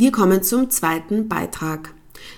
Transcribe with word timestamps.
Wir 0.00 0.12
kommen 0.12 0.42
zum 0.42 0.70
zweiten 0.70 1.28
Beitrag. 1.28 1.92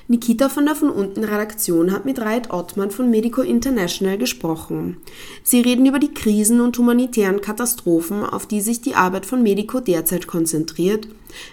Nikita 0.08 0.48
von 0.48 0.66
der 0.66 0.74
von 0.74 0.90
unten 0.90 1.22
Redaktion 1.22 1.92
hat 1.92 2.04
mit 2.04 2.18
Reit 2.18 2.50
Ottmann 2.52 2.90
von 2.90 3.08
Medico 3.08 3.40
International 3.40 4.18
gesprochen. 4.18 4.96
Sie 5.44 5.60
reden 5.60 5.86
über 5.86 6.00
die 6.00 6.12
Krisen 6.12 6.60
und 6.60 6.76
humanitären 6.76 7.40
Katastrophen, 7.40 8.24
auf 8.24 8.46
die 8.46 8.60
sich 8.60 8.80
die 8.80 8.96
Arbeit 8.96 9.26
von 9.26 9.44
Medico 9.44 9.78
derzeit 9.78 10.26
konzentriert, 10.26 11.06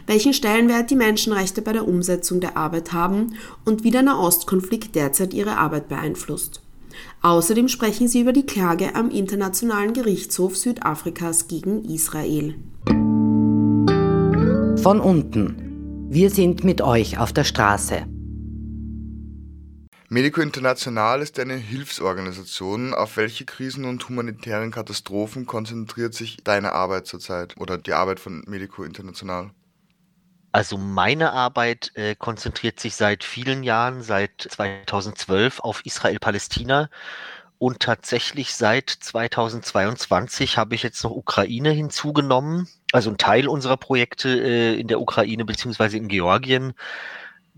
welchen 0.08 0.34
Stellenwert 0.34 0.90
die 0.90 0.96
Menschenrechte 0.96 1.62
bei 1.62 1.74
der 1.74 1.88
Umsetzung 1.88 2.40
der 2.40 2.58
Arbeit 2.58 2.92
haben 2.92 3.36
und 3.64 3.84
wie 3.84 3.92
der 3.92 4.02
Nahostkonflikt 4.02 4.96
derzeit 4.96 5.36
ihre 5.36 5.58
Arbeit 5.58 5.90
beeinflusst. 5.90 6.64
Außerdem 7.22 7.68
sprechen 7.68 8.08
sie 8.08 8.22
über 8.22 8.34
die 8.34 8.48
Klage 8.48 8.96
am 8.96 9.12
Internationalen 9.12 9.94
Gerichtshof 9.94 10.58
Südafrikas 10.58 11.48
gegen 11.48 11.86
Israel. 11.86 12.56
Von 14.82 15.02
unten. 15.02 15.69
Wir 16.12 16.32
sind 16.32 16.64
mit 16.64 16.82
euch 16.82 17.20
auf 17.20 17.34
der 17.34 17.44
Straße. 17.44 18.08
Medico 20.08 20.42
International 20.42 21.22
ist 21.22 21.40
eine 21.40 21.54
Hilfsorganisation. 21.54 22.96
Auf 22.96 23.16
welche 23.16 23.46
Krisen 23.46 23.86
und 23.86 24.10
humanitären 24.10 24.72
Katastrophen 24.72 25.46
konzentriert 25.46 26.16
sich 26.16 26.38
deine 26.44 26.72
Arbeit 26.72 27.06
zurzeit 27.06 27.58
oder 27.58 27.78
die 27.78 27.94
Arbeit 27.94 28.20
von 28.20 28.42
Medico 28.48 28.84
International? 28.84 29.52
Also 30.52 30.80
meine 30.80 31.32
Arbeit 31.32 31.92
äh, 31.94 32.16
konzentriert 32.16 32.80
sich 32.80 32.96
seit 32.96 33.24
vielen 33.24 33.62
Jahren, 33.62 34.02
seit 34.02 34.48
2012 34.50 35.60
auf 35.60 35.86
Israel-Palästina. 35.86 36.90
Und 37.60 37.82
tatsächlich 37.82 38.56
seit 38.56 38.90
2022 38.90 40.58
habe 40.58 40.76
ich 40.76 40.84
jetzt 40.84 41.04
noch 41.04 41.12
Ukraine 41.12 41.72
hinzugenommen. 41.72 42.70
Also 42.94 43.12
ein 43.12 43.18
Teil 43.18 43.48
unserer 43.48 43.78
Projekte 43.78 44.30
äh, 44.30 44.80
in 44.80 44.88
der 44.88 45.02
Ukraine 45.02 45.44
beziehungsweise 45.46 45.98
in 45.98 46.08
Georgien 46.08 46.74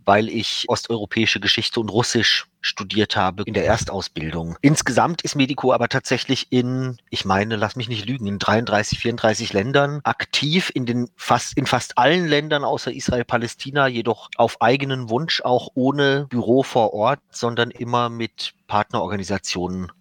weil 0.05 0.29
ich 0.29 0.65
osteuropäische 0.67 1.39
Geschichte 1.39 1.79
und 1.79 1.89
Russisch 1.89 2.47
studiert 2.61 3.15
habe 3.15 3.43
in 3.43 3.53
der 3.53 3.65
Erstausbildung. 3.65 4.55
Insgesamt 4.61 5.21
ist 5.23 5.35
Medico 5.35 5.73
aber 5.73 5.89
tatsächlich 5.89 6.47
in, 6.51 6.97
ich 7.09 7.25
meine, 7.25 7.55
lass 7.55 7.75
mich 7.75 7.89
nicht 7.89 8.07
lügen, 8.07 8.27
in 8.27 8.39
33, 8.39 8.99
34 8.99 9.53
Ländern 9.53 10.01
aktiv, 10.03 10.71
in 10.73 10.85
den 10.85 11.09
fast, 11.15 11.57
in 11.57 11.65
fast 11.65 11.97
allen 11.97 12.27
Ländern 12.27 12.63
außer 12.63 12.91
Israel, 12.91 13.25
Palästina, 13.25 13.87
jedoch 13.87 14.29
auf 14.35 14.61
eigenen 14.61 15.09
Wunsch, 15.09 15.41
auch 15.41 15.69
ohne 15.73 16.27
Büro 16.29 16.63
vor 16.63 16.93
Ort, 16.93 17.19
sondern 17.31 17.71
immer 17.71 18.09
mit 18.09 18.53
Partnerorganisationen 18.67 19.91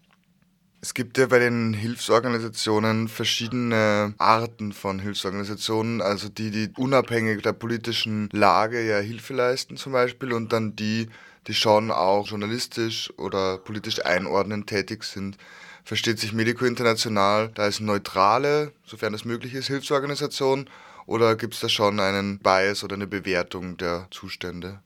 es 0.83 0.95
gibt 0.95 1.19
ja 1.19 1.27
bei 1.27 1.39
den 1.39 1.75
Hilfsorganisationen 1.75 3.09
verschiedene 3.09 4.15
Arten 4.17 4.73
von 4.73 4.99
Hilfsorganisationen, 4.99 6.01
also 6.01 6.29
die, 6.29 6.51
die 6.51 6.71
unabhängig 6.77 7.43
der 7.43 7.53
politischen 7.53 8.31
Lage 8.33 8.83
ja 8.83 8.99
Hilfe 8.99 9.35
leisten 9.35 9.77
zum 9.77 9.93
Beispiel 9.93 10.33
und 10.33 10.53
dann 10.53 10.77
die, 10.77 11.09
die 11.47 11.55
schon 11.55 11.91
auch 11.91 12.29
journalistisch 12.29 13.13
oder 13.19 13.59
politisch 13.59 14.05
einordnend 14.05 14.69
tätig 14.69 15.05
sind. 15.05 15.37
Versteht 15.85 16.19
sich 16.19 16.33
Medico 16.33 16.65
International 16.65 17.51
da 17.55 17.65
als 17.65 17.81
neutrale, 17.81 18.73
sofern 18.87 19.13
es 19.13 19.25
möglich 19.25 19.55
ist, 19.55 19.67
Hilfsorganisation 19.67 20.69
oder 21.05 21.37
gibt 21.37 21.55
es 21.55 21.61
da 21.61 21.69
schon 21.69 22.01
einen 22.01 22.39
Bias 22.39 22.85
oder 22.85 22.95
eine 22.95 23.07
Bewertung 23.07 23.77
der 23.77 24.07
Zustände? 24.11 24.81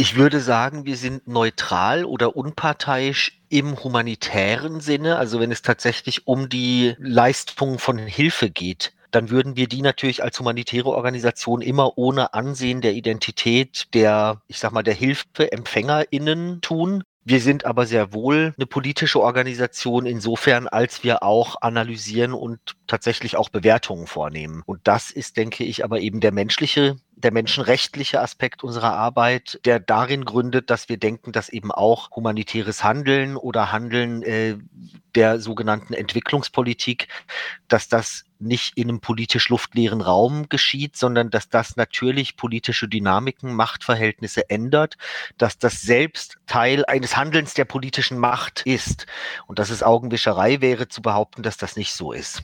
Ich 0.00 0.14
würde 0.14 0.40
sagen, 0.40 0.86
wir 0.86 0.96
sind 0.96 1.26
neutral 1.26 2.04
oder 2.04 2.36
unparteiisch 2.36 3.40
im 3.48 3.82
humanitären 3.82 4.78
Sinne, 4.78 5.16
also 5.16 5.40
wenn 5.40 5.50
es 5.50 5.60
tatsächlich 5.60 6.28
um 6.28 6.48
die 6.48 6.94
Leistung 6.98 7.80
von 7.80 7.98
Hilfe 7.98 8.48
geht 8.48 8.94
dann 9.10 9.30
würden 9.30 9.56
wir 9.56 9.68
die 9.68 9.80
natürlich 9.80 10.22
als 10.22 10.38
humanitäre 10.38 10.90
Organisation 10.90 11.62
immer 11.62 11.96
ohne 11.96 12.34
Ansehen 12.34 12.80
der 12.80 12.92
Identität 12.92 13.88
der, 13.94 14.42
ich 14.48 14.58
sag 14.58 14.72
mal, 14.72 14.82
der 14.82 14.94
HilfeempfängerInnen 14.94 16.60
tun. 16.60 17.04
Wir 17.28 17.42
sind 17.42 17.66
aber 17.66 17.84
sehr 17.84 18.14
wohl 18.14 18.54
eine 18.56 18.64
politische 18.64 19.20
Organisation 19.20 20.06
insofern, 20.06 20.66
als 20.66 21.04
wir 21.04 21.22
auch 21.22 21.60
analysieren 21.60 22.32
und 22.32 22.58
tatsächlich 22.86 23.36
auch 23.36 23.50
Bewertungen 23.50 24.06
vornehmen. 24.06 24.62
Und 24.64 24.80
das 24.84 25.10
ist, 25.10 25.36
denke 25.36 25.62
ich, 25.62 25.84
aber 25.84 26.00
eben 26.00 26.20
der 26.20 26.32
menschliche 26.32 26.96
der 27.18 27.32
menschenrechtliche 27.32 28.20
Aspekt 28.20 28.62
unserer 28.62 28.92
Arbeit, 28.92 29.60
der 29.64 29.80
darin 29.80 30.24
gründet, 30.24 30.70
dass 30.70 30.88
wir 30.88 30.98
denken, 30.98 31.32
dass 31.32 31.48
eben 31.48 31.72
auch 31.72 32.12
humanitäres 32.12 32.84
Handeln 32.84 33.36
oder 33.36 33.72
Handeln 33.72 34.22
äh, 34.22 34.56
der 35.16 35.40
sogenannten 35.40 35.94
Entwicklungspolitik, 35.94 37.08
dass 37.66 37.88
das 37.88 38.24
nicht 38.40 38.76
in 38.76 38.88
einem 38.88 39.00
politisch 39.00 39.48
luftleeren 39.48 40.00
Raum 40.00 40.48
geschieht, 40.48 40.96
sondern 40.96 41.30
dass 41.30 41.48
das 41.48 41.76
natürlich 41.76 42.36
politische 42.36 42.88
Dynamiken, 42.88 43.54
Machtverhältnisse 43.54 44.48
ändert, 44.50 44.96
dass 45.36 45.58
das 45.58 45.82
selbst 45.82 46.36
Teil 46.46 46.84
eines 46.86 47.16
Handelns 47.16 47.54
der 47.54 47.64
politischen 47.64 48.18
Macht 48.18 48.62
ist 48.64 49.06
und 49.46 49.58
dass 49.58 49.70
es 49.70 49.82
Augenwischerei 49.82 50.60
wäre 50.60 50.88
zu 50.88 51.02
behaupten, 51.02 51.42
dass 51.42 51.56
das 51.56 51.76
nicht 51.76 51.92
so 51.92 52.12
ist. 52.12 52.42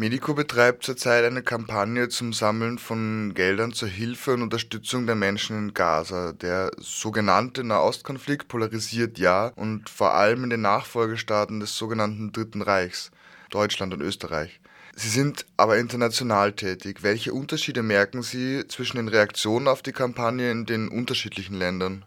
Medico 0.00 0.32
betreibt 0.32 0.82
zurzeit 0.82 1.26
eine 1.26 1.42
Kampagne 1.42 2.08
zum 2.08 2.32
Sammeln 2.32 2.78
von 2.78 3.34
Geldern 3.34 3.74
zur 3.74 3.88
Hilfe 3.88 4.32
und 4.32 4.40
Unterstützung 4.40 5.04
der 5.04 5.14
Menschen 5.14 5.58
in 5.58 5.74
Gaza. 5.74 6.32
Der 6.32 6.70
sogenannte 6.78 7.64
Nahostkonflikt 7.64 8.48
polarisiert 8.48 9.18
ja 9.18 9.48
und 9.56 9.90
vor 9.90 10.14
allem 10.14 10.44
in 10.44 10.50
den 10.50 10.62
Nachfolgestaaten 10.62 11.60
des 11.60 11.76
sogenannten 11.76 12.32
Dritten 12.32 12.62
Reichs, 12.62 13.10
Deutschland 13.50 13.92
und 13.92 14.00
Österreich. 14.00 14.60
Sie 14.94 15.08
sind 15.08 15.46
aber 15.56 15.78
international 15.78 16.52
tätig. 16.52 17.02
Welche 17.02 17.32
Unterschiede 17.32 17.82
merken 17.82 18.22
Sie 18.22 18.66
zwischen 18.68 18.96
den 18.96 19.08
Reaktionen 19.08 19.68
auf 19.68 19.82
die 19.82 19.92
Kampagne 19.92 20.50
in 20.50 20.66
den 20.66 20.88
unterschiedlichen 20.88 21.54
Ländern? 21.54 22.04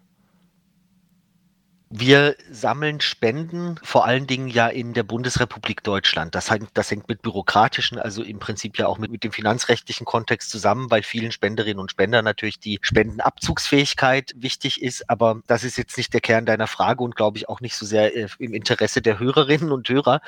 Wir 1.96 2.36
sammeln 2.50 3.02
Spenden 3.02 3.80
vor 3.84 4.06
allen 4.06 4.26
Dingen 4.26 4.48
ja 4.48 4.68
in 4.68 4.94
der 4.94 5.04
Bundesrepublik 5.04 5.84
Deutschland. 5.84 6.34
Das 6.34 6.50
hängt, 6.50 6.72
das 6.74 6.90
hängt 6.90 7.08
mit 7.08 7.22
bürokratischen, 7.22 8.00
also 8.00 8.24
im 8.24 8.40
Prinzip 8.40 8.80
ja 8.80 8.88
auch 8.88 8.98
mit, 8.98 9.12
mit 9.12 9.24
dem 9.24 9.32
finanzrechtlichen 9.32 10.04
Kontext 10.04 10.50
zusammen, 10.50 10.90
weil 10.90 11.04
vielen 11.04 11.32
Spenderinnen 11.32 11.78
und 11.78 11.92
Spender 11.92 12.24
natürlich 12.24 12.58
die 12.60 12.80
Spendenabzugsfähigkeit 12.82 14.34
wichtig 14.36 14.82
ist. 14.82 15.08
Aber 15.08 15.42
das 15.46 15.64
ist 15.64 15.78
jetzt 15.78 15.96
nicht 15.96 16.12
der 16.16 16.22
Kern 16.22 16.48
deiner 16.48 16.66
Frage 16.66 17.04
und 17.04 17.16
glaube 17.16 17.38
ich 17.38 17.48
auch 17.48 17.62
nicht 17.62 17.76
so 17.76 17.86
sehr 17.86 18.16
äh, 18.18 18.28
im 18.40 18.56
Interesse 18.56 19.04
der 19.04 19.20
Hörerinnen 19.20 19.72
und 19.72 19.88
Hörer. 19.88 20.22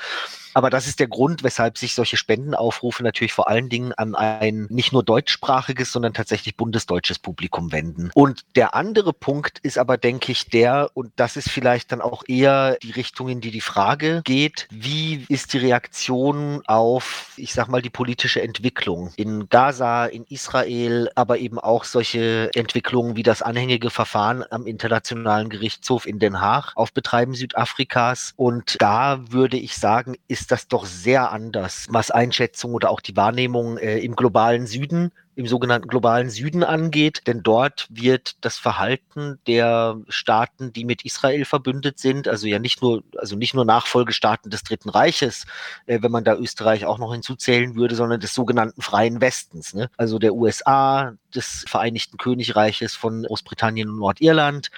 Aber 0.54 0.70
das 0.70 0.86
ist 0.86 1.00
der 1.00 1.08
Grund, 1.08 1.42
weshalb 1.42 1.76
sich 1.76 1.94
solche 1.94 2.16
Spendenaufrufe 2.16 3.02
natürlich 3.02 3.34
vor 3.34 3.48
allen 3.48 3.68
Dingen 3.68 3.92
an 3.92 4.14
ein 4.14 4.66
nicht 4.70 4.90
nur 4.90 5.02
deutschsprachiges, 5.02 5.92
sondern 5.92 6.14
tatsächlich 6.14 6.56
bundesdeutsches 6.56 7.18
Publikum 7.18 7.72
wenden. 7.72 8.10
Und 8.14 8.46
der 8.54 8.74
andere 8.74 9.12
Punkt 9.12 9.58
ist 9.58 9.78
aber, 9.78 9.98
denke 9.98 10.32
ich, 10.32 10.48
der, 10.48 10.90
und 10.94 11.12
das 11.16 11.36
ist 11.36 11.50
vielleicht 11.56 11.90
dann 11.90 12.02
auch 12.02 12.22
eher 12.28 12.76
die 12.82 12.90
Richtung, 12.90 13.30
in 13.30 13.40
die 13.40 13.50
die 13.50 13.62
Frage 13.62 14.20
geht, 14.24 14.68
wie 14.70 15.24
ist 15.30 15.54
die 15.54 15.58
Reaktion 15.58 16.60
auf, 16.66 17.32
ich 17.38 17.54
sag 17.54 17.68
mal, 17.68 17.80
die 17.80 17.88
politische 17.88 18.42
Entwicklung 18.42 19.10
in 19.16 19.48
Gaza, 19.48 20.04
in 20.04 20.26
Israel, 20.28 21.08
aber 21.14 21.38
eben 21.38 21.58
auch 21.58 21.84
solche 21.84 22.50
Entwicklungen 22.54 23.16
wie 23.16 23.22
das 23.22 23.40
anhängige 23.40 23.88
Verfahren 23.88 24.44
am 24.50 24.66
Internationalen 24.66 25.48
Gerichtshof 25.48 26.06
in 26.06 26.18
Den 26.18 26.42
Haag 26.42 26.72
auf 26.74 26.92
Betreiben 26.92 27.32
Südafrikas. 27.32 28.34
Und 28.36 28.76
da 28.78 29.18
würde 29.30 29.56
ich 29.56 29.78
sagen, 29.78 30.16
ist 30.28 30.52
das 30.52 30.68
doch 30.68 30.84
sehr 30.84 31.32
anders, 31.32 31.86
was 31.88 32.10
Einschätzung 32.10 32.74
oder 32.74 32.90
auch 32.90 33.00
die 33.00 33.16
Wahrnehmung 33.16 33.78
äh, 33.78 33.98
im 34.00 34.14
globalen 34.14 34.66
Süden 34.66 35.10
im 35.36 35.46
sogenannten 35.46 35.86
globalen 35.86 36.30
Süden 36.30 36.64
angeht, 36.64 37.22
denn 37.26 37.42
dort 37.42 37.86
wird 37.90 38.36
das 38.40 38.56
Verhalten 38.56 39.38
der 39.46 40.00
Staaten, 40.08 40.72
die 40.72 40.86
mit 40.86 41.04
Israel 41.04 41.44
verbündet 41.44 41.98
sind, 41.98 42.26
also 42.26 42.46
ja 42.46 42.58
nicht 42.58 42.80
nur, 42.80 43.04
also 43.18 43.36
nicht 43.36 43.52
nur 43.54 43.66
Nachfolgestaaten 43.66 44.50
des 44.50 44.62
Dritten 44.62 44.88
Reiches, 44.88 45.44
äh, 45.84 46.00
wenn 46.00 46.10
man 46.10 46.24
da 46.24 46.34
Österreich 46.34 46.86
auch 46.86 46.98
noch 46.98 47.12
hinzuzählen 47.12 47.76
würde, 47.76 47.94
sondern 47.94 48.18
des 48.18 48.34
sogenannten 48.34 48.80
Freien 48.80 49.20
Westens, 49.20 49.74
ne? 49.74 49.90
also 49.98 50.18
der 50.18 50.34
USA, 50.34 51.14
des 51.36 51.64
Vereinigten 51.68 52.16
Königreiches 52.16 52.94
von 52.94 53.22
Großbritannien 53.22 53.88
und 53.88 53.98
Nordirland, 53.98 54.70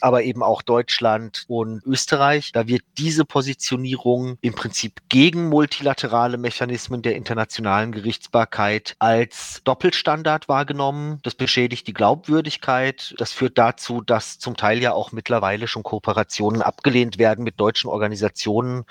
aber 0.00 0.22
eben 0.22 0.42
auch 0.42 0.62
Deutschland 0.62 1.44
und 1.48 1.82
Österreich. 1.84 2.52
Da 2.52 2.66
wird 2.66 2.82
diese 2.98 3.24
Positionierung 3.24 4.38
im 4.40 4.54
Prinzip 4.54 5.00
gegen 5.08 5.48
multilaterale 5.48 6.38
Mechanismen 6.38 7.02
der 7.02 7.16
internationalen 7.16 7.92
Gerichtsbarkeit 7.92 8.96
als 8.98 9.62
Doppelstandard 9.64 10.48
wahrgenommen. 10.48 11.20
Das 11.22 11.34
beschädigt 11.34 11.86
die 11.86 11.94
Glaubwürdigkeit. 11.94 13.14
Das 13.18 13.32
führt 13.32 13.58
dazu, 13.58 14.00
dass 14.00 14.38
zum 14.38 14.56
Teil 14.56 14.80
ja 14.80 14.92
auch 14.92 15.12
mittlerweile 15.12 15.68
schon 15.68 15.82
Kooperationen 15.82 16.62
abgelehnt 16.62 17.18
werden 17.18 17.44
mit 17.44 17.58
deutschen 17.58 17.90
Organisationen 17.90 18.84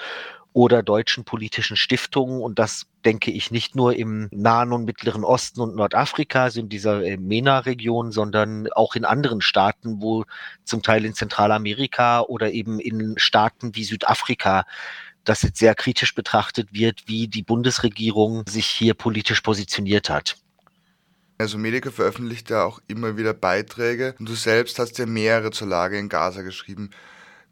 oder 0.53 0.83
deutschen 0.83 1.25
politischen 1.25 1.75
Stiftungen. 1.75 2.41
Und 2.41 2.59
das 2.59 2.85
denke 3.03 3.31
ich 3.31 3.51
nicht 3.51 3.75
nur 3.75 3.95
im 3.95 4.29
Nahen 4.31 4.71
und 4.71 4.85
Mittleren 4.85 5.23
Osten 5.23 5.61
und 5.61 5.75
Nordafrika, 5.75 6.43
also 6.43 6.59
in 6.59 6.69
dieser 6.69 7.03
äh, 7.03 7.17
MENA-Region, 7.17 8.11
sondern 8.11 8.71
auch 8.71 8.95
in 8.95 9.03
anderen 9.03 9.41
Staaten, 9.41 10.01
wo 10.01 10.25
zum 10.63 10.83
Teil 10.83 11.05
in 11.05 11.13
Zentralamerika 11.13 12.21
oder 12.21 12.51
eben 12.51 12.79
in 12.79 13.15
Staaten 13.17 13.75
wie 13.75 13.83
Südafrika 13.83 14.65
das 15.23 15.41
jetzt 15.41 15.59
sehr 15.59 15.73
kritisch 15.73 16.15
betrachtet 16.15 16.73
wird, 16.73 17.03
wie 17.07 17.27
die 17.27 17.43
Bundesregierung 17.43 18.43
sich 18.47 18.67
hier 18.67 18.93
politisch 18.93 19.41
positioniert 19.41 20.09
hat. 20.09 20.37
Also 21.37 21.57
Medica 21.57 21.91
veröffentlicht 21.91 22.49
ja 22.49 22.63
auch 22.63 22.79
immer 22.87 23.17
wieder 23.17 23.33
Beiträge 23.33 24.15
und 24.19 24.29
du 24.29 24.35
selbst 24.35 24.79
hast 24.79 24.97
ja 24.97 25.05
mehrere 25.05 25.51
zur 25.51 25.67
Lage 25.67 25.97
in 25.97 26.09
Gaza 26.09 26.41
geschrieben. 26.41 26.91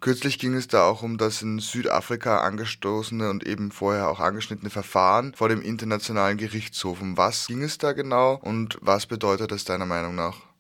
Kürzlich 0.02 0.40
ging 0.40 0.56
es 0.56 0.68
da 0.68 0.86
auch 0.86 1.04
um 1.04 1.20
das 1.20 1.44
in 1.44 1.60
Südafrika 1.60 2.42
angestoßene 2.42 3.30
und 3.30 3.46
eben 3.46 3.72
vorher 3.72 4.10
auch 4.10 4.20
angeschnittene 4.20 4.72
Verfahren 4.72 5.36
vor 5.36 5.48
dem 5.48 5.62
Internationalen 5.62 6.40
Gerichtshof. 6.40 7.02
Um 7.02 7.18
was 7.18 7.46
ging 7.46 7.62
es 7.62 7.78
da 7.78 7.94
genau 7.94 8.40
und 8.42 8.80
was 8.82 9.06
bedeutet 9.06 9.52
das 9.52 9.64
deiner 9.64 9.86
Meinung 9.86 10.16
nach? 10.16 10.51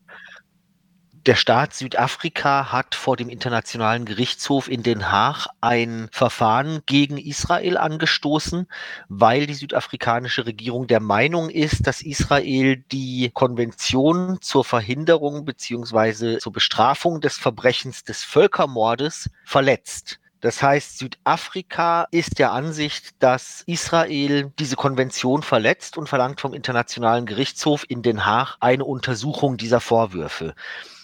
Der 1.28 1.36
Staat 1.36 1.76
Südafrika 1.76 2.72
hat 2.72 2.96
vor 2.96 3.16
dem 3.16 3.30
Internationalen 3.30 4.06
Gerichtshof 4.06 4.68
in 4.68 4.82
Den 4.82 5.12
Haag 5.12 5.46
ein 5.62 6.10
Verfahren 6.12 6.82
gegen 6.88 7.20
Israel 7.20 7.78
angestoßen, 7.78 8.68
weil 9.08 9.46
die 9.46 9.54
südafrikanische 9.54 10.48
Regierung 10.48 10.88
der 10.88 11.00
Meinung 11.00 11.52
ist, 11.52 11.86
dass 11.86 12.02
Israel 12.02 12.78
die 12.92 13.30
Konvention 13.36 14.40
zur 14.42 14.66
Verhinderung 14.66 15.46
bzw. 15.46 16.40
zur 16.40 16.54
Bestrafung 16.54 17.22
des 17.22 17.38
Verbrechens 17.38 18.04
des 18.04 18.24
Völkermordes 18.24 19.30
verletzt. 19.46 20.20
Das 20.40 20.64
heißt, 20.64 20.98
Südafrika 20.98 22.08
ist 22.10 22.40
der 22.40 22.52
Ansicht, 22.52 23.12
dass 23.20 23.62
Israel 23.68 24.52
diese 24.58 24.76
Konvention 24.76 25.44
verletzt 25.44 26.00
und 26.00 26.10
verlangt 26.10 26.42
vom 26.42 26.56
Internationalen 26.56 27.28
Gerichtshof 27.28 27.86
in 27.88 28.02
Den 28.02 28.26
Haag 28.26 28.58
eine 28.60 28.86
Untersuchung 28.86 29.58
dieser 29.58 29.82
Vorwürfe. 29.82 30.56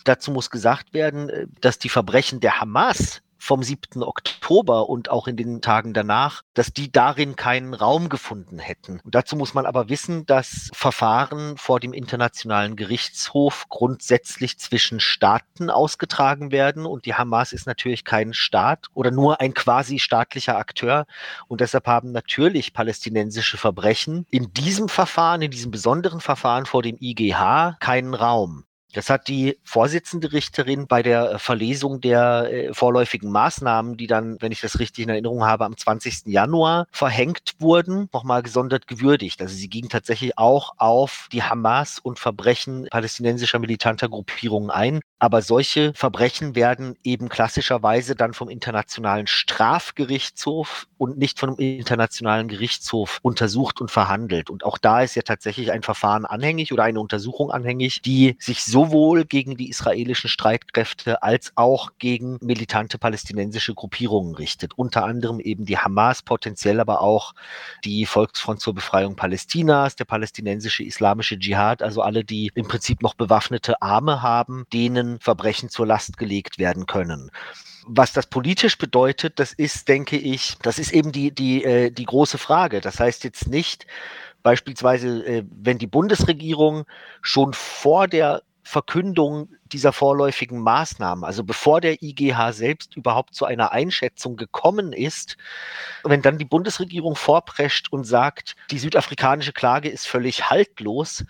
Dazu 0.08 0.32
muss 0.32 0.50
gesagt 0.50 0.94
werden, 0.94 1.30
äh, 1.30 1.48
dass 1.60 1.80
die 1.80 1.90
Verbrechen 1.90 2.40
der 2.40 2.62
Hamas 2.62 3.22
vom 3.38 3.62
7. 3.62 4.04
Oktober 4.04 4.90
und 4.90 5.10
auch 5.10 5.28
in 5.28 5.38
den 5.38 5.62
Tagen 5.62 5.94
danach, 5.94 6.42
dass 6.54 6.74
die 6.74 6.92
darin 6.92 7.36
keinen 7.36 7.74
Raum 7.74 8.10
gefunden 8.10 8.58
hätten. 8.58 9.00
Und 9.04 9.16
dazu 9.16 9.36
muss 9.36 9.54
man 9.54 9.66
aber 9.66 9.90
wissen, 9.90 10.26
dass 10.26 10.70
Verfahren 10.74 11.58
vor 11.58 11.80
dem 11.80 11.94
Internationalen 11.94 12.76
Gerichtshof 12.76 13.66
grundsätzlich 13.70 14.60
zwischen 14.60 15.00
Staaten 15.00 15.70
ausgetragen 15.70 16.52
werden 16.52 16.86
und 16.86 17.06
die 17.06 17.14
Hamas 17.14 17.54
ist 17.54 17.68
natürlich 17.68 18.04
kein 18.04 18.34
Staat 18.34 18.88
oder 18.94 19.12
nur 19.12 19.40
ein 19.40 19.54
quasi 19.54 20.00
staatlicher 20.00 20.58
Akteur 20.58 21.06
und 21.48 21.62
deshalb 21.62 21.86
haben 21.88 22.12
natürlich 22.12 22.74
palästinensische 22.74 23.58
Verbrechen 23.58 24.26
in 24.32 24.54
diesem 24.54 24.90
Verfahren, 24.90 25.42
in 25.42 25.52
diesem 25.52 25.72
besonderen 25.72 26.22
Verfahren 26.22 26.66
vor 26.66 26.82
dem 26.82 26.98
IGH 27.00 27.78
keinen 27.80 28.14
Raum. 28.14 28.67
Das 28.98 29.12
hat 29.12 29.28
die 29.28 29.60
Vorsitzende 29.64 30.34
Richterin 30.34 30.88
bei 30.88 31.04
der 31.04 31.34
äh, 31.34 31.38
Verlesung 31.38 32.02
der 32.02 32.52
äh, 32.52 32.74
vorläufigen 32.74 33.32
Maßnahmen, 33.32 33.96
die 33.96 34.08
dann, 34.08 34.38
wenn 34.40 34.52
ich 34.52 34.60
das 34.60 34.80
richtig 34.80 35.04
in 35.04 35.10
Erinnerung 35.10 35.46
habe, 35.46 35.66
am 35.66 35.78
20. 35.78 36.26
Januar 36.26 36.88
verhängt 36.92 37.54
wurden, 37.60 38.10
nochmal 38.12 38.42
gesondert 38.42 38.88
gewürdigt. 38.88 39.40
Also 39.40 39.54
sie 39.54 39.70
ging 39.70 39.88
tatsächlich 39.88 40.40
auch 40.40 40.74
auf 40.78 41.30
die 41.32 41.44
Hamas 41.44 42.00
und 42.00 42.18
Verbrechen 42.18 42.88
palästinensischer 42.90 43.60
militanter 43.60 44.10
Gruppierungen 44.10 44.72
ein. 44.72 45.02
Aber 45.20 45.44
solche 45.44 45.94
Verbrechen 45.94 46.56
werden 46.56 46.96
eben 47.04 47.30
klassischerweise 47.30 48.16
dann 48.16 48.34
vom 48.34 48.50
Internationalen 48.50 49.28
Strafgerichtshof 49.28 50.88
und 50.98 51.20
nicht 51.20 51.40
vom 51.40 51.58
Internationalen 51.58 52.48
Gerichtshof 52.48 53.20
untersucht 53.22 53.80
und 53.80 53.92
verhandelt. 53.92 54.50
Und 54.50 54.64
auch 54.64 54.80
da 54.80 55.02
ist 55.02 55.16
ja 55.16 55.22
tatsächlich 55.22 55.72
ein 55.72 55.84
Verfahren 55.84 56.26
anhängig 56.26 56.74
oder 56.74 56.84
eine 56.84 57.00
Untersuchung 57.00 57.52
anhängig, 57.52 58.02
die 58.02 58.36
sich 58.40 58.64
sowohl 58.88 59.26
gegen 59.26 59.58
die 59.58 59.70
israelischen 59.70 60.30
Streitkräfte 60.30 61.22
als 61.24 61.52
auch 61.56 61.92
gegen 62.00 62.38
militante 62.42 62.98
palästinensische 62.98 63.74
Gruppierungen 63.74 64.36
richtet. 64.36 64.78
Unter 64.78 65.06
anderem 65.06 65.40
eben 65.40 65.66
die 65.66 65.78
Hamas, 65.78 66.22
potenziell 66.22 66.80
aber 66.80 67.02
auch 67.02 67.34
die 67.84 68.06
Volksfront 68.06 68.62
zur 68.62 68.74
Befreiung 68.74 69.16
Palästinas, 69.16 69.96
der 69.96 70.06
palästinensische 70.06 70.84
islamische 70.84 71.38
Dschihad, 71.38 71.82
also 71.82 72.02
alle, 72.02 72.24
die 72.24 72.52
im 72.56 72.68
Prinzip 72.68 73.02
noch 73.02 73.14
bewaffnete 73.14 73.82
Arme 73.82 74.22
haben, 74.22 74.66
denen 74.74 75.20
Verbrechen 75.20 75.70
zur 75.70 75.88
Last 75.88 76.18
gelegt 76.18 76.58
werden 76.58 76.86
können 76.86 77.32
was 77.90 78.12
das 78.12 78.28
politisch 78.28 78.78
bedeutet, 78.78 79.40
das 79.40 79.54
ist, 79.54 79.88
denke 79.88 80.18
ich, 80.18 80.58
das 80.62 80.78
ist 80.78 80.92
eben 80.92 81.14
die, 81.14 81.32
die, 81.32 81.64
äh, 81.64 81.90
die 81.90 82.04
große 82.04 82.38
Frage. 82.38 82.82
Das 82.82 83.00
heißt 83.00 83.24
jetzt 83.24 83.48
nicht, 83.48 83.88
beispielsweise, 84.44 85.26
äh, 85.26 85.44
wenn 85.50 85.78
die 85.78 85.88
Bundesregierung 85.88 86.84
schon 87.22 87.54
vor 87.54 88.10
der 88.10 88.44
Verkündung 88.68 89.50
dieser 89.64 89.94
vorläufigen 89.94 90.60
Maßnahmen, 90.60 91.24
also 91.24 91.46
bevor 91.46 91.80
der 91.80 92.04
IGH 92.04 92.52
selbst 92.52 92.98
überhaupt 92.98 93.34
zu 93.34 93.46
einer 93.46 93.72
Einschätzung 93.72 94.36
gekommen 94.36 94.92
ist, 94.92 95.38
wenn 96.04 96.22
dann 96.22 96.38
die 96.38 96.46
Bundesregierung 96.46 97.16
vorprescht 97.16 97.94
und 97.94 98.04
sagt, 98.04 98.58
die 98.70 98.80
südafrikanische 98.80 99.54
Klage 99.54 99.88
ist 99.88 100.06
völlig 100.06 100.50
haltlos, 100.50 101.24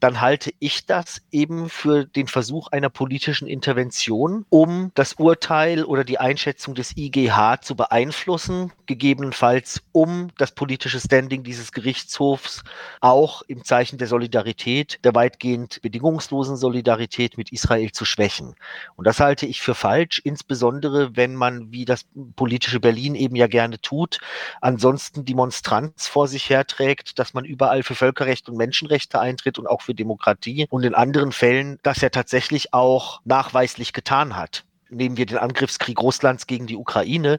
dann 0.00 0.20
halte 0.20 0.52
ich 0.58 0.86
das 0.86 1.22
eben 1.30 1.68
für 1.68 2.04
den 2.06 2.26
Versuch 2.26 2.68
einer 2.68 2.88
politischen 2.88 3.46
Intervention, 3.46 4.46
um 4.48 4.90
das 4.94 5.14
Urteil 5.14 5.84
oder 5.84 6.04
die 6.04 6.18
Einschätzung 6.18 6.74
des 6.74 6.96
IGH 6.96 7.60
zu 7.60 7.76
beeinflussen, 7.76 8.72
gegebenenfalls 8.86 9.82
um 9.92 10.30
das 10.38 10.52
politische 10.52 10.98
Standing 10.98 11.42
dieses 11.42 11.72
Gerichtshofs 11.72 12.64
auch 13.00 13.42
im 13.42 13.64
Zeichen 13.64 13.98
der 13.98 14.08
Solidarität, 14.08 14.98
der 15.04 15.14
weitgehend 15.14 15.82
bedingungslosen 15.82 16.56
Solidarität 16.56 17.36
mit 17.36 17.52
Israel 17.52 17.92
zu 17.92 18.04
schwächen. 18.04 18.54
Und 18.96 19.06
das 19.06 19.20
halte 19.20 19.46
ich 19.46 19.60
für 19.60 19.74
falsch, 19.74 20.20
insbesondere 20.24 21.16
wenn 21.16 21.34
man, 21.34 21.72
wie 21.72 21.84
das 21.84 22.06
politische 22.36 22.80
Berlin 22.80 23.14
eben 23.14 23.36
ja 23.36 23.46
gerne 23.46 23.80
tut, 23.80 24.20
ansonsten 24.60 25.24
die 25.24 25.34
Monstranz 25.34 26.06
vor 26.06 26.26
sich 26.26 26.48
herträgt, 26.48 27.18
dass 27.18 27.34
man 27.34 27.44
überall 27.44 27.82
für 27.82 27.94
Völkerrecht 27.94 28.48
und 28.48 28.56
Menschenrechte 28.56 29.20
eintritt 29.20 29.58
und 29.58 29.66
auch 29.66 29.82
für 29.82 29.89
Demokratie 29.94 30.66
und 30.70 30.84
in 30.84 30.94
anderen 30.94 31.32
Fällen 31.32 31.78
das 31.82 32.02
er 32.02 32.10
tatsächlich 32.10 32.72
auch 32.74 33.20
nachweislich 33.24 33.92
getan 33.92 34.36
hat. 34.36 34.64
Nehmen 34.88 35.16
wir 35.16 35.26
den 35.26 35.38
Angriffskrieg 35.38 36.00
Russlands 36.00 36.46
gegen 36.46 36.66
die 36.66 36.76
Ukraine 36.76 37.38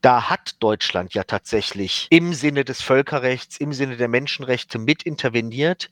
da 0.00 0.30
hat 0.30 0.56
Deutschland 0.60 1.14
ja 1.14 1.24
tatsächlich 1.24 2.06
im 2.10 2.32
Sinne 2.32 2.64
des 2.64 2.80
Völkerrechts, 2.80 3.58
im 3.58 3.72
Sinne 3.72 3.96
der 3.96 4.08
Menschenrechte 4.08 4.78
mit 4.78 5.02
interveniert. 5.02 5.90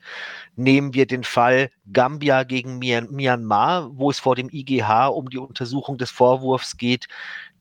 Nehmen 0.55 0.93
wir 0.93 1.05
den 1.05 1.23
Fall 1.23 1.69
Gambia 1.91 2.43
gegen 2.43 2.79
Myanmar, 2.79 3.89
wo 3.93 4.09
es 4.09 4.19
vor 4.19 4.35
dem 4.35 4.49
IGH 4.51 5.07
um 5.07 5.29
die 5.29 5.37
Untersuchung 5.37 5.97
des 5.97 6.11
Vorwurfs 6.11 6.77
geht, 6.77 7.07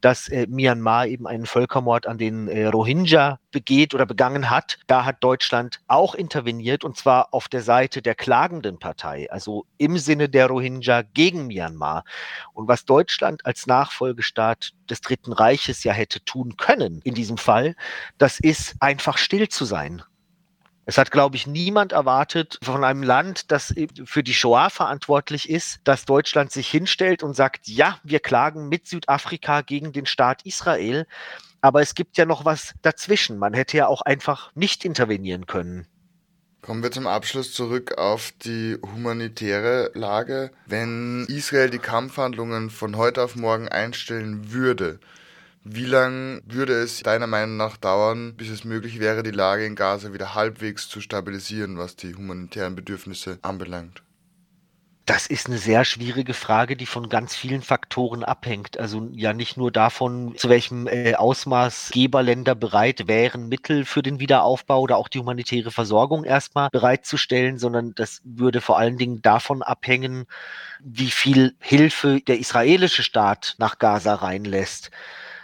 dass 0.01 0.29
äh, 0.29 0.47
Myanmar 0.49 1.07
eben 1.07 1.27
einen 1.27 1.47
Völkermord 1.47 2.07
an 2.07 2.19
den 2.19 2.49
äh, 2.49 2.67
Rohingya 2.67 3.39
begeht 3.51 3.95
oder 3.95 4.07
begangen 4.07 4.51
hat. 4.51 4.79
Da 4.87 5.05
hat 5.05 5.23
Deutschland 5.25 5.81
auch 5.87 6.15
interveniert 6.15 6.85
und 6.85 6.97
zwar 6.97 7.33
auf 7.33 7.49
der 7.49 7.63
Seite 7.63 8.03
der 8.03 8.15
klagenden 8.15 8.79
Partei, 8.79 9.31
also 9.31 9.67
im 9.79 9.99
Sinne 9.99 10.29
der 10.29 10.49
Rohingya 10.49 11.03
gegen 11.03 11.47
Myanmar. 11.47 12.05
Und 12.53 12.69
was 12.69 12.85
Deutschland 12.85 13.45
als 13.47 13.67
Nachfolgestaat 13.67 14.73
des 14.89 15.01
Dritten 15.01 15.33
Reiches 15.33 15.85
ja 15.85 15.93
hätte 15.93 16.25
tun 16.25 16.57
können 16.57 17.01
in 17.05 17.15
diesem 17.15 17.39
Fall, 17.39 17.75
das 18.19 18.41
ist 18.41 18.77
einfach 18.81 19.19
still 19.19 19.49
zu 19.49 19.65
sein. 19.65 20.03
Es 20.89 20.97
hat, 20.97 21.11
glaube 21.11 21.37
ich, 21.37 21.47
niemand 21.47 21.93
erwartet 21.93 22.59
von 22.63 22.83
einem 22.83 23.03
Land, 23.03 23.53
das 23.53 23.75
für 24.07 24.23
die 24.23 24.33
Shoah 24.33 24.71
verantwortlich 24.71 25.51
ist, 25.51 25.81
dass 25.85 26.07
Deutschland 26.07 26.51
sich 26.51 26.67
hinstellt 26.67 27.23
und 27.23 27.37
sagt, 27.37 27.69
ja, 27.69 27.99
wir 28.05 28.21
klagen 28.21 28.71
mit 28.71 28.87
Südafrika 28.87 29.61
gegen 29.61 29.93
den 29.93 30.07
Staat 30.07 30.47
Israel. 30.47 31.07
Aber 31.61 31.83
es 31.83 31.95
gibt 31.95 32.17
ja 32.17 32.25
noch 32.25 32.47
was 32.47 32.73
dazwischen. 32.81 33.37
Man 33.37 33.53
hätte 33.53 33.77
ja 33.77 33.87
auch 33.87 34.01
einfach 34.01 34.51
nicht 34.55 34.87
intervenieren 34.87 35.45
können. 35.45 35.87
Kommen 36.63 36.83
wir 36.83 36.91
zum 36.91 37.07
Abschluss 37.07 37.53
zurück 37.53 37.99
auf 37.99 38.33
die 38.43 38.79
humanitäre 38.81 39.91
Lage. 39.93 40.53
Wenn 40.65 41.27
Israel 41.27 41.69
die 41.69 41.81
Kampfhandlungen 41.81 42.71
von 42.71 42.97
heute 42.97 43.23
auf 43.23 43.37
morgen 43.37 43.69
einstellen 43.69 44.53
würde, 44.53 45.01
wie 45.71 45.85
lange 45.85 46.41
würde 46.47 46.73
es 46.73 47.03
deiner 47.03 47.27
Meinung 47.27 47.57
nach 47.57 47.77
dauern, 47.77 48.35
bis 48.37 48.49
es 48.49 48.65
möglich 48.65 49.01
wäre, 49.01 49.23
die 49.23 49.31
Lage 49.31 49.67
in 49.67 49.75
Gaza 49.75 50.13
wieder 50.13 50.35
halbwegs 50.35 50.89
zu 50.89 51.01
stabilisieren, 51.01 51.77
was 51.79 51.97
die 51.97 52.15
humanitären 52.15 52.75
Bedürfnisse 52.75 53.39
anbelangt? 53.43 54.03
Das 55.05 55.27
ist 55.27 55.47
eine 55.47 55.57
sehr 55.57 55.87
schwierige 55.87 56.35
Frage, 56.35 56.77
die 56.77 56.85
von 56.85 57.09
ganz 57.09 57.35
vielen 57.35 57.63
Faktoren 57.63 58.25
abhängt. 58.25 58.79
Also 58.79 59.09
ja 59.13 59.33
nicht 59.33 59.57
nur 59.57 59.73
davon, 59.73 60.35
zu 60.37 60.51
welchem 60.51 60.87
äh, 60.87 61.15
Ausmaß 61.15 61.93
Geberländer 61.95 62.55
bereit 62.55 63.09
wären, 63.09 63.49
Mittel 63.49 63.87
für 63.87 64.03
den 64.03 64.21
Wiederaufbau 64.21 64.83
oder 64.83 64.99
auch 64.99 65.09
die 65.09 65.19
humanitäre 65.19 65.71
Versorgung 65.71 66.25
erstmal 66.25 66.69
bereitzustellen, 66.71 67.59
sondern 67.59 67.95
das 67.95 68.21
würde 68.23 68.61
vor 68.61 68.79
allen 68.79 68.99
Dingen 68.99 69.23
davon 69.23 69.63
abhängen, 69.63 70.27
wie 70.81 71.11
viel 71.11 71.55
Hilfe 71.59 72.21
der 72.21 72.39
israelische 72.39 73.03
Staat 73.03 73.55
nach 73.57 73.79
Gaza 73.79 74.15
reinlässt. 74.15 74.91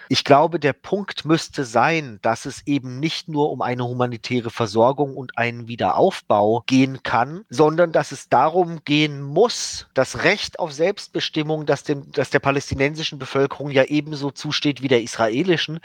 Ich 0.09 0.25
glaube, 0.25 0.61
der 0.61 0.75
Punkt 0.75 1.25
müsste 1.25 1.65
sein, 1.65 2.19
dass 2.23 2.45
es 2.45 2.67
eben 2.67 3.01
nicht 3.01 3.29
nur 3.29 3.51
um 3.51 3.63
eine 3.63 3.85
humanitäre 3.85 4.51
Versorgung 4.51 5.17
und 5.17 5.39
einen 5.39 5.67
Wiederaufbau 5.67 6.63
gehen 6.67 7.03
kann, 7.03 7.45
sondern 7.49 7.93
dass 7.93 8.13
es 8.13 8.29
darum 8.29 8.85
gehen 8.85 9.23
muss, 9.23 9.87
das 9.95 10.25
Recht 10.25 10.59
auf 10.59 10.73
Selbstbestimmung, 10.73 11.65
das, 11.67 11.85
dem, 11.85 12.11
das 12.13 12.31
der 12.31 12.41
palästinensischen 12.41 13.19
Bevölkerung 13.19 13.71
ja 13.71 13.85
ebenso 13.85 14.31
zusteht 14.31 14.83
wie 14.83 14.89
der 14.89 15.03
israelischen, 15.03 15.81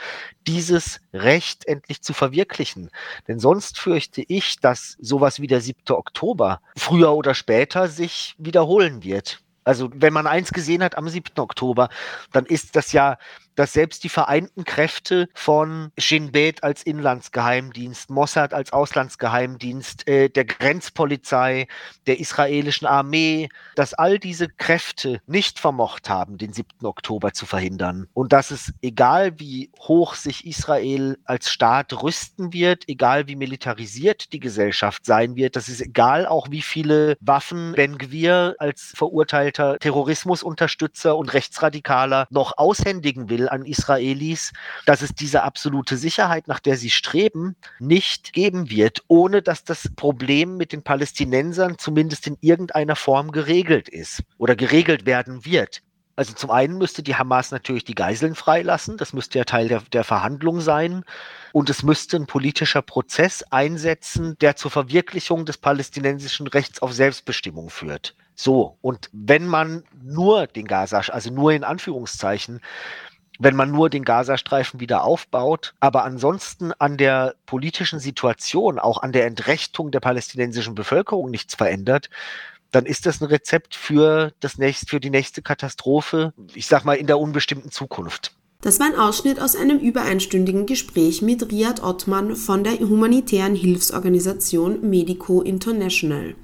dieses 0.48 1.00
Recht 1.14 1.66
endlich 1.66 2.02
zu 2.02 2.14
verwirklichen. 2.14 2.90
Denn 3.28 3.40
sonst 3.40 3.80
fürchte 3.80 4.24
ich, 4.28 4.60
dass 4.60 4.98
sowas 5.00 5.40
wie 5.40 5.48
der 5.48 5.62
7. 5.62 5.80
Oktober 5.92 6.62
früher 6.76 7.14
oder 7.14 7.34
später 7.34 7.88
sich 7.88 8.36
wiederholen 8.38 9.04
wird. 9.04 9.42
Also 9.64 9.90
wenn 9.94 10.14
man 10.14 10.26
eins 10.26 10.52
gesehen 10.52 10.84
hat 10.84 10.98
am 10.98 11.08
7. 11.08 11.38
Oktober, 11.38 11.90
dann 12.32 12.46
ist 12.46 12.76
das 12.76 12.92
ja 12.92 13.18
dass 13.60 13.74
selbst 13.74 14.06
die 14.06 14.10
vereinten 14.10 14.64
Kräfte 14.64 15.28
von 15.34 15.92
Shin 15.98 16.32
Bet 16.32 16.64
als 16.64 16.82
Inlandsgeheimdienst, 16.82 18.10
Mossad 18.10 18.54
als 18.54 18.72
Auslandsgeheimdienst, 18.72 20.08
äh, 20.08 20.30
der 20.30 20.46
Grenzpolizei, 20.46 21.68
der 22.08 22.22
israelischen 22.22 22.88
Armee, 22.88 23.50
dass 23.76 23.94
all 23.94 24.18
diese 24.18 24.48
Kräfte 24.48 25.20
nicht 25.28 25.60
vermocht 25.60 26.10
haben, 26.10 26.38
den 26.38 26.54
7. 26.54 26.86
Oktober 26.86 27.34
zu 27.34 27.46
verhindern. 27.46 28.08
Und 28.14 28.32
dass 28.32 28.50
es, 28.52 28.72
egal 28.82 29.38
wie 29.42 29.70
hoch 29.78 30.14
sich 30.14 30.48
Israel 30.48 31.18
als 31.26 31.50
Staat 31.50 32.02
rüsten 32.02 32.54
wird, 32.54 32.88
egal 32.88 33.28
wie 33.28 33.36
militarisiert 33.36 34.32
die 34.32 34.40
Gesellschaft 34.40 35.06
sein 35.06 35.36
wird, 35.36 35.58
dass 35.58 35.68
es 35.68 35.82
egal 35.82 36.26
auch 36.26 36.50
wie 36.50 36.62
viele 36.62 37.18
Waffen 37.20 37.74
Ben 37.74 37.98
Gvir 37.98 38.56
als 38.58 38.94
verurteilter 38.96 39.78
Terrorismusunterstützer 39.80 41.18
und 41.18 41.34
Rechtsradikaler 41.34 42.26
noch 42.30 42.58
aushändigen 42.58 43.30
will 43.30 43.49
an 43.52 43.66
Israelis, 43.66 44.54
dass 44.86 45.02
es 45.02 45.14
diese 45.14 45.44
absolute 45.44 45.98
Sicherheit, 45.98 46.48
nach 46.48 46.60
der 46.60 46.78
sie 46.78 46.90
streben, 46.90 47.56
nicht 47.80 48.34
geben 48.34 48.70
wird, 48.70 49.04
ohne 49.08 49.42
dass 49.42 49.64
das 49.64 49.90
Problem 49.96 50.58
mit 50.58 50.72
den 50.74 50.84
Palästinensern 50.84 51.78
zumindest 51.78 52.28
in 52.28 52.38
irgendeiner 52.42 52.96
Form 52.96 53.32
geregelt 53.32 53.90
ist 53.90 54.24
oder 54.38 54.56
geregelt 54.56 55.06
werden 55.06 55.46
wird. 55.46 55.82
Also 56.20 56.34
zum 56.34 56.52
einen 56.52 56.78
müsste 56.78 57.02
die 57.02 57.16
Hamas 57.16 57.52
natürlich 57.52 57.86
die 57.86 57.96
Geiseln 57.96 58.36
freilassen, 58.36 58.98
das 58.98 59.14
müsste 59.14 59.38
ja 59.38 59.46
Teil 59.46 59.70
der, 59.70 59.82
der 59.94 60.04
Verhandlung 60.04 60.60
sein. 60.60 61.06
Und 61.54 61.70
es 61.70 61.82
müsste 61.82 62.18
ein 62.18 62.28
politischer 62.28 62.82
Prozess 62.82 63.42
einsetzen, 63.52 64.38
der 64.42 64.58
zur 64.58 64.70
Verwirklichung 64.70 65.46
des 65.46 65.58
palästinensischen 65.58 66.48
Rechts 66.48 66.82
auf 66.82 66.92
Selbstbestimmung 66.92 67.70
führt. 67.70 68.16
So, 68.36 68.78
und 68.82 69.10
wenn 69.14 69.48
man 69.48 69.86
nur 70.04 70.48
den 70.48 70.68
Gaza, 70.68 71.00
also 71.00 71.30
nur 71.30 71.54
in 71.54 71.64
Anführungszeichen, 71.64 72.60
wenn 73.40 73.56
man 73.56 73.72
nur 73.72 73.90
den 73.90 74.04
Gazastreifen 74.04 74.80
wieder 74.80 75.04
aufbaut, 75.04 75.74
aber 75.80 76.04
ansonsten 76.04 76.74
an 76.74 76.98
der 76.98 77.36
politischen 77.46 78.00
Situation, 78.00 78.78
auch 78.78 79.02
an 79.02 79.14
der 79.14 79.26
Entrechtung 79.26 79.92
der 79.92 80.02
palästinensischen 80.02 80.76
Bevölkerung 80.76 81.32
nichts 81.32 81.56
verändert, 81.56 82.10
dann 82.72 82.86
ist 82.86 83.06
das 83.06 83.22
ein 83.22 83.26
Rezept 83.26 83.76
für, 83.76 84.34
das 84.42 84.58
nächste, 84.58 84.86
für 84.86 85.00
die 85.00 85.10
nächste 85.10 85.42
Katastrophe, 85.42 86.34
ich 86.54 86.68
sag 86.68 86.86
mal, 86.86 86.96
in 86.96 87.08
der 87.08 87.18
unbestimmten 87.18 87.72
Zukunft. 87.72 88.34
Das 88.62 88.78
war 88.80 88.88
ein 88.88 89.00
Ausschnitt 89.00 89.40
aus 89.40 89.56
einem 89.56 89.80
über 89.80 90.02
einstündigen 90.02 90.66
Gespräch 90.66 91.22
mit 91.22 91.50
Riyad 91.50 91.82
Ottmann 91.82 92.36
von 92.36 92.66
der 92.66 92.74
humanitären 92.74 93.56
Hilfsorganisation 93.56 94.88
Medico 94.88 95.42
International. 95.42 96.36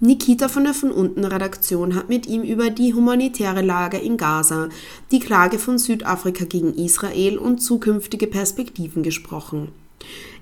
Nikita 0.00 0.46
von 0.46 0.62
der 0.62 0.74
Von 0.74 0.92
unten 0.92 1.24
Redaktion 1.24 1.96
hat 1.96 2.08
mit 2.08 2.28
ihm 2.28 2.42
über 2.42 2.70
die 2.70 2.94
humanitäre 2.94 3.62
Lage 3.62 3.96
in 3.96 4.16
Gaza, 4.16 4.68
die 5.10 5.18
Klage 5.18 5.58
von 5.58 5.76
Südafrika 5.76 6.44
gegen 6.44 6.72
Israel 6.74 7.36
und 7.36 7.58
zukünftige 7.58 8.28
Perspektiven 8.28 9.02
gesprochen. 9.02 9.72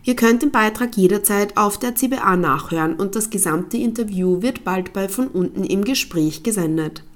Ihr 0.05 0.15
könnt 0.15 0.43
den 0.43 0.51
Beitrag 0.51 0.99
jederzeit 0.99 1.57
auf 1.57 1.79
der 1.79 1.95
CBA 1.95 2.37
nachhören 2.37 2.97
und 2.97 3.17
das 3.17 3.31
gesamte 3.31 3.79
Interview 3.79 4.43
wird 4.43 4.63
bald 4.63 4.93
bei 4.93 5.09
Von 5.09 5.29
unten 5.29 5.65
im 5.65 5.85
Gespräch 5.85 6.43
gesendet. 6.43 7.03